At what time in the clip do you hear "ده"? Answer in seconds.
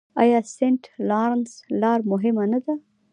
2.65-2.73